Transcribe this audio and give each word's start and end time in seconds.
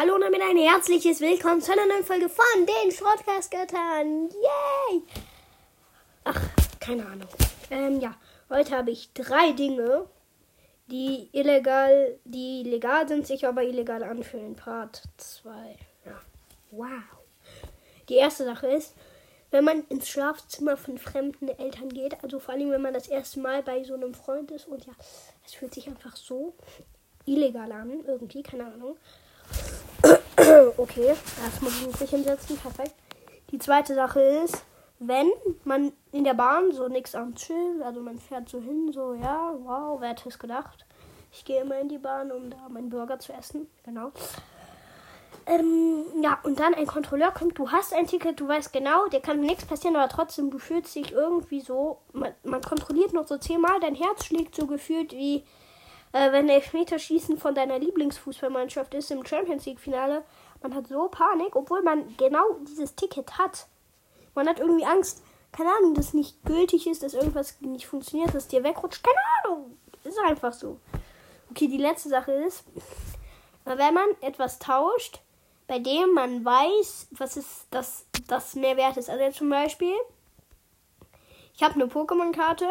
Hallo 0.00 0.14
und 0.14 0.22
damit 0.22 0.40
ein 0.40 0.56
herzliches 0.56 1.20
Willkommen 1.20 1.60
zu 1.60 1.72
einer 1.72 1.84
neuen 1.84 2.04
Folge 2.04 2.30
von 2.30 2.46
den 2.56 2.90
Schrottcast-Göttern. 2.90 4.30
Yay! 4.30 5.02
Ach, 6.24 6.40
keine 6.80 7.04
Ahnung. 7.04 7.28
Ähm, 7.70 8.00
ja, 8.00 8.16
heute 8.48 8.78
habe 8.78 8.92
ich 8.92 9.12
drei 9.12 9.52
Dinge, 9.52 10.06
die 10.86 11.28
illegal, 11.32 12.18
die 12.24 12.62
legal 12.62 13.08
sind, 13.08 13.26
sich 13.26 13.46
aber 13.46 13.62
illegal 13.62 14.02
anfühlen. 14.02 14.56
Part 14.56 15.02
2. 15.18 15.50
Ja. 16.06 16.18
Wow. 16.70 17.02
Die 18.08 18.14
erste 18.14 18.44
Sache 18.44 18.68
ist, 18.68 18.94
wenn 19.50 19.64
man 19.64 19.84
ins 19.88 20.08
Schlafzimmer 20.08 20.78
von 20.78 20.96
fremden 20.96 21.50
Eltern 21.50 21.90
geht, 21.90 22.24
also 22.24 22.38
vor 22.38 22.54
allem, 22.54 22.70
wenn 22.70 22.80
man 22.80 22.94
das 22.94 23.08
erste 23.08 23.40
Mal 23.40 23.62
bei 23.62 23.84
so 23.84 23.92
einem 23.92 24.14
Freund 24.14 24.50
ist 24.50 24.66
und 24.66 24.86
ja, 24.86 24.94
es 25.44 25.52
fühlt 25.52 25.74
sich 25.74 25.88
einfach 25.88 26.16
so 26.16 26.54
illegal 27.26 27.70
an, 27.70 28.02
irgendwie, 28.06 28.42
keine 28.42 28.64
Ahnung. 28.64 28.96
Okay, 30.76 31.14
das 31.44 31.60
muss 31.60 31.80
ich 31.80 32.00
nicht 32.00 32.10
hinsetzen, 32.10 32.56
perfekt. 32.56 32.94
Die 33.50 33.58
zweite 33.58 33.94
Sache 33.94 34.20
ist, 34.20 34.64
wenn 34.98 35.30
man 35.64 35.92
in 36.12 36.24
der 36.24 36.34
Bahn 36.34 36.72
so 36.72 36.88
nichts 36.88 37.14
am 37.14 37.34
Chill, 37.34 37.82
also 37.82 38.00
man 38.00 38.18
fährt 38.18 38.48
so 38.48 38.60
hin, 38.60 38.92
so, 38.92 39.14
ja, 39.14 39.54
wow, 39.62 40.00
wer 40.00 40.10
hätte 40.10 40.28
es 40.28 40.38
gedacht? 40.38 40.84
Ich 41.32 41.44
gehe 41.44 41.62
immer 41.62 41.78
in 41.80 41.88
die 41.88 41.98
Bahn, 41.98 42.30
um 42.30 42.50
da 42.50 42.68
meinen 42.68 42.90
Burger 42.90 43.18
zu 43.18 43.32
essen, 43.32 43.68
genau. 43.84 44.12
Ähm, 45.46 46.04
ja, 46.22 46.38
und 46.42 46.60
dann 46.60 46.74
ein 46.74 46.86
Kontrolleur 46.86 47.30
kommt, 47.32 47.58
du 47.58 47.70
hast 47.70 47.94
ein 47.94 48.06
Ticket, 48.06 48.38
du 48.38 48.46
weißt 48.46 48.72
genau, 48.72 49.08
dir 49.08 49.20
kann 49.20 49.40
nichts 49.40 49.64
passieren, 49.64 49.96
aber 49.96 50.08
trotzdem, 50.08 50.50
du 50.50 50.58
fühlst 50.58 50.94
dich 50.94 51.12
irgendwie 51.12 51.60
so, 51.60 51.98
man, 52.12 52.34
man 52.44 52.60
kontrolliert 52.60 53.12
noch 53.12 53.26
so 53.26 53.38
zehnmal, 53.38 53.80
dein 53.80 53.94
Herz 53.94 54.26
schlägt 54.26 54.54
so 54.54 54.66
gefühlt 54.66 55.12
wie, 55.12 55.44
äh, 56.12 56.32
wenn 56.32 56.48
Elfmeterschießen 56.48 57.38
von 57.38 57.54
deiner 57.54 57.78
Lieblingsfußballmannschaft 57.78 58.94
ist 58.94 59.10
im 59.10 59.24
Champions 59.24 59.64
League-Finale. 59.66 60.24
Man 60.62 60.74
hat 60.74 60.88
so 60.88 61.08
Panik, 61.08 61.56
obwohl 61.56 61.82
man 61.82 62.16
genau 62.16 62.44
dieses 62.68 62.94
Ticket 62.94 63.38
hat. 63.38 63.66
Man 64.34 64.48
hat 64.48 64.60
irgendwie 64.60 64.84
Angst, 64.84 65.22
keine 65.52 65.70
Ahnung, 65.74 65.94
dass 65.94 66.14
nicht 66.14 66.42
gültig 66.44 66.86
ist, 66.86 67.02
dass 67.02 67.14
irgendwas 67.14 67.60
nicht 67.60 67.86
funktioniert, 67.86 68.34
dass 68.34 68.48
dir 68.48 68.62
wegrutscht. 68.62 69.02
Keine 69.02 69.18
Ahnung. 69.54 69.78
Ist 70.04 70.18
einfach 70.18 70.52
so. 70.52 70.78
Okay, 71.50 71.66
die 71.66 71.78
letzte 71.78 72.08
Sache 72.08 72.32
ist, 72.32 72.64
wenn 73.64 73.94
man 73.94 74.08
etwas 74.20 74.58
tauscht, 74.58 75.20
bei 75.66 75.78
dem 75.78 76.14
man 76.14 76.44
weiß, 76.44 77.08
was 77.12 77.36
ist 77.36 77.66
das, 77.70 78.06
das 78.26 78.54
mehr 78.54 78.76
wert 78.76 78.96
ist. 78.96 79.10
Also 79.10 79.30
zum 79.30 79.50
Beispiel, 79.50 79.94
ich 81.54 81.62
habe 81.62 81.74
eine 81.74 81.86
Pokémon-Karte, 81.86 82.68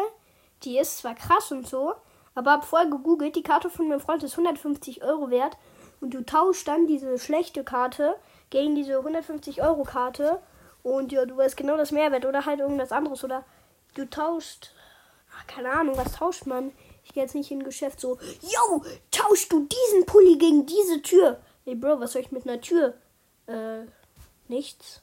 die 0.64 0.78
ist 0.78 0.98
zwar 0.98 1.14
krass 1.14 1.52
und 1.52 1.66
so, 1.66 1.94
aber 2.34 2.52
hab 2.52 2.64
vorher 2.64 2.90
gegoogelt, 2.90 3.36
die 3.36 3.42
Karte 3.42 3.70
von 3.70 3.88
meinem 3.88 4.00
Freund 4.00 4.22
ist 4.22 4.32
150 4.32 5.02
Euro 5.02 5.30
wert 5.30 5.56
und 6.00 6.14
du 6.14 6.24
tauschst 6.24 6.66
dann 6.66 6.86
diese 6.86 7.18
schlechte 7.18 7.64
Karte 7.64 8.16
gegen 8.50 8.74
diese 8.74 8.98
150 8.98 9.62
Euro 9.62 9.84
Karte 9.84 10.40
und 10.82 11.12
ja, 11.12 11.26
du 11.26 11.36
weißt 11.36 11.56
genau 11.56 11.76
das 11.76 11.92
Mehrwert 11.92 12.24
oder 12.24 12.46
halt 12.46 12.60
irgendwas 12.60 12.92
anderes 12.92 13.22
oder 13.24 13.44
du 13.94 14.08
tauschst, 14.08 14.74
ach, 15.36 15.46
keine 15.46 15.70
Ahnung, 15.70 15.96
was 15.96 16.12
tauscht 16.12 16.46
man? 16.46 16.72
Ich 17.04 17.12
gehe 17.12 17.22
jetzt 17.22 17.34
nicht 17.34 17.50
in 17.50 17.60
ein 17.60 17.64
Geschäft 17.64 18.00
so, 18.00 18.18
yo, 18.40 18.84
tauschst 19.10 19.52
du 19.52 19.66
diesen 19.66 20.06
Pulli 20.06 20.38
gegen 20.38 20.66
diese 20.66 21.02
Tür? 21.02 21.40
Hey 21.64 21.74
Bro, 21.74 22.00
was 22.00 22.12
soll 22.12 22.22
ich 22.22 22.32
mit 22.32 22.48
einer 22.48 22.60
Tür? 22.60 22.94
Äh, 23.46 23.82
nichts. 24.48 25.02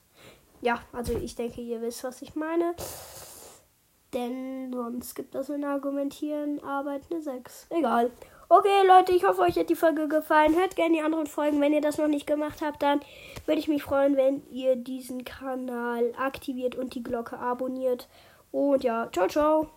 Ja, 0.61 0.81
also 0.91 1.13
ich 1.13 1.35
denke, 1.35 1.61
ihr 1.61 1.81
wisst, 1.81 2.03
was 2.03 2.21
ich 2.21 2.35
meine. 2.35 2.75
Denn 4.13 4.71
sonst 4.73 5.15
gibt 5.15 5.35
das 5.35 5.49
in 5.49 5.63
Argumentieren 5.63 6.63
Arbeit 6.63 7.03
eine 7.11 7.21
6. 7.21 7.67
Egal. 7.69 8.11
Okay, 8.49 8.87
Leute, 8.87 9.11
ich 9.11 9.25
hoffe, 9.25 9.41
euch 9.41 9.57
hat 9.57 9.69
die 9.69 9.75
Folge 9.75 10.07
gefallen. 10.07 10.55
Hört 10.55 10.77
gerne 10.77 10.95
die 10.95 11.01
anderen 11.01 11.27
Folgen. 11.27 11.59
Wenn 11.59 11.73
ihr 11.73 11.81
das 11.81 11.97
noch 11.97 12.07
nicht 12.07 12.25
gemacht 12.25 12.61
habt, 12.61 12.81
dann 12.81 13.01
würde 13.45 13.59
ich 13.59 13.67
mich 13.67 13.83
freuen, 13.83 14.15
wenn 14.15 14.41
ihr 14.49 14.77
diesen 14.77 15.25
Kanal 15.25 16.13
aktiviert 16.17 16.75
und 16.75 16.95
die 16.95 17.03
Glocke 17.03 17.37
abonniert. 17.37 18.07
Und 18.51 18.85
ja, 18.85 19.09
ciao, 19.11 19.27
ciao. 19.27 19.67